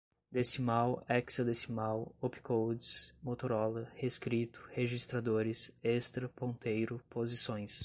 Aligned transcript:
decimal, 0.31 1.03
hexadecimal, 1.07 2.11
opcodes, 2.19 3.13
motorola, 3.21 3.87
reescrito, 3.95 4.59
registradores, 4.73 5.71
extra, 5.83 6.27
ponteiro, 6.27 6.99
posições 7.07 7.79